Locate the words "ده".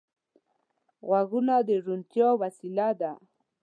2.99-3.11